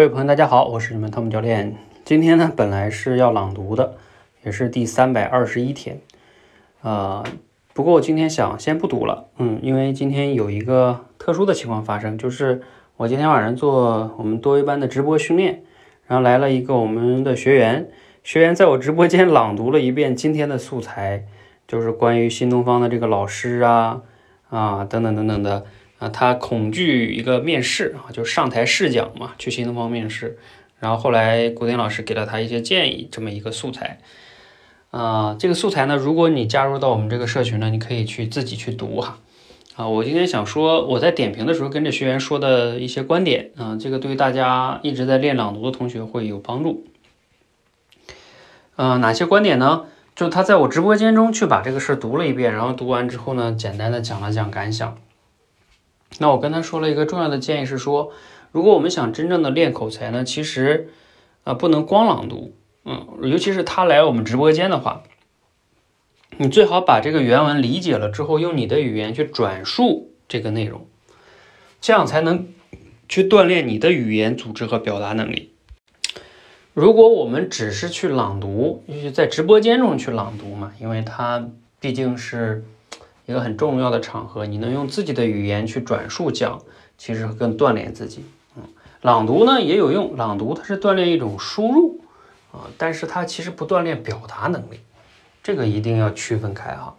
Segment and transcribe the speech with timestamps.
[0.00, 1.76] 各位朋友，大家好，我是你们汤姆教练。
[2.06, 3.96] 今天呢，本来是要朗读的，
[4.42, 6.00] 也是第三百二十一天，
[6.80, 7.22] 呃，
[7.74, 12.62] 不过我今天想先不读了，嗯，因为今天有一个特殊的情况发生，就是
[12.96, 15.64] 我今天晚上做我们多维班的直播训练，
[16.06, 17.90] 然后来了一个我们的学员，
[18.24, 21.26] 学员在我直播间朗读了一遍今天的素材，
[21.68, 24.00] 就是关于新东方的这个老师啊
[24.48, 25.66] 啊等等等等的。
[26.00, 30.38] 啊，他恐惧一个面试啊，就上台试讲嘛，去新东方面试。
[30.80, 34.00] 然后后来古典老师给了他一些建议，这么一个素材。
[34.90, 39.18] 啊，这个素材呢，如果你加入到我们这个社群呢，你可以去自己去读哈。
[39.76, 46.86] 啊，我今天想说我在点评的时候跟着学员说的一些观点啊，这个对大家一直在练朗读的同学会有帮助。
[48.76, 49.84] 嗯，哪些观点呢？
[50.16, 54.96] 就他在我直播间中去把这个事读了一遍，然后读完之后呢，简单的讲了讲感想。
[56.18, 58.12] 那我跟他说了一个重要的建议是说，
[58.52, 60.90] 如果我们想真正的练口才呢，其实
[61.44, 62.52] 啊不能光朗读，
[62.84, 65.04] 嗯，尤其是他来我们直播间的话，
[66.36, 70.86] 你最好把这个原文理解了之后，用你的语言去转述这个内容，
[71.80, 72.48] 这样才能
[73.08, 75.52] 去锻炼你的语言组织和表达能力。
[76.74, 82.64] 如果我们只是去朗读，就是在直播间中去朗读嘛，因为它毕竟是。
[83.30, 86.60] 一个很重要的场合，你能用自己的语言去转述讲，
[86.98, 88.24] 其实更锻炼自己。
[88.56, 88.64] 嗯，
[89.02, 92.00] 朗读呢也有用，朗读它是锻炼一种输入
[92.50, 94.80] 啊，但是它其实不锻炼表达能力，
[95.44, 96.96] 这个一定要区分开哈。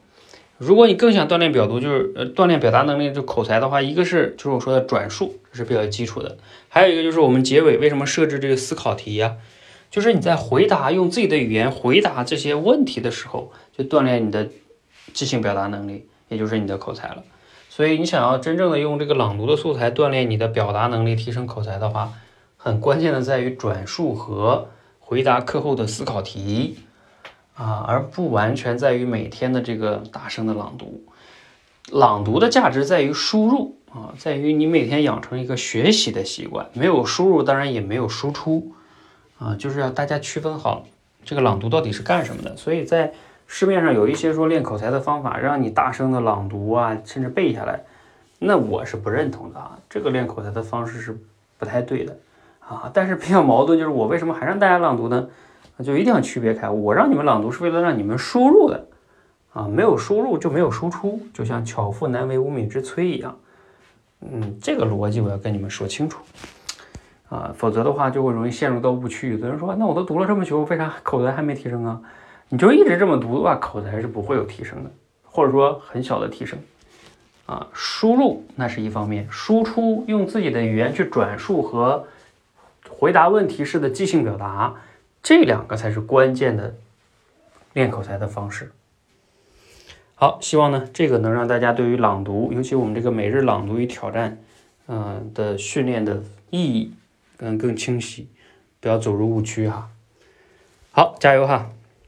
[0.57, 6.37] 如果你更想锻炼表读，就是呃锻炼表达能力，就口才的话，一个是就是我说的转述，这是比较基础的，
[6.69, 9.35] 还有一个就是我们结尾为什么设置这个思考题呀？
[9.89, 14.47] 就是你在回答用自己的语言回答这些问题的时候，就锻炼你的
[15.11, 16.05] 即兴表达能力。
[16.31, 17.23] 也就是你的口才了，
[17.67, 22.13] 所以你想要真正的用这个朗读的素材锻炼你的表达能力、提升口才的话，
[22.55, 26.79] 很关键的在于转述和回答课后的思考题
[27.53, 31.03] 啊，而不完全在于每天的这个大声的朗读。
[31.91, 36.69] 朗读的价值在于输入啊，在于你每天养成一个学习的习惯。
[36.71, 38.71] 没有输入，当然也没有输出
[39.37, 40.85] 啊，就是要大家区分好
[41.25, 42.55] 这个朗读到底是干什么的。
[42.55, 43.11] 所以在
[43.53, 47.81] 市面上有一些说练口才的方法，让你大声的朗读啊，甚至背下来，
[48.39, 49.77] 那我是不认同的啊。
[49.89, 51.19] 这个练口才的方式是
[51.59, 52.17] 不太对的
[52.65, 52.89] 啊。
[52.93, 55.27] 但是比较矛盾就是我为什么还让大家朗读呢？
[55.83, 56.69] 就一定要区别开。
[56.69, 58.87] 我让你们朗读是为了让你们输入的
[59.51, 63.37] 啊，没有输入就没有输出，就像巧妇难为无米之炊一样。
[64.21, 66.21] 嗯，这个逻辑我要跟你们说清楚
[67.27, 69.33] 啊，否则的话就会容易陷入到误区。
[69.33, 72.01] 有的人说，那我都读了这么久，为啥口才还没提升啊？
[72.51, 74.91] 你就一直这么读的话，口才是不会有提升的，
[75.23, 76.59] 或者说很小的提升。
[77.45, 82.05] 啊，输入那是一方面，输出用自己的语言去转述和
[82.89, 84.75] 回答问题式的即兴表达，
[85.23, 86.75] 这两个才是关键的
[87.71, 88.73] 练口才的方式。
[90.15, 94.37] 好，希望呢这个能让大家对于朗读，尤其我们这个每日朗读与挑战，
[94.87, 96.93] 嗯的训练的意义
[97.39, 98.27] 嗯更清晰，
[98.81, 99.89] 不要走入误区哈。
[100.91, 101.69] 好，加油哈！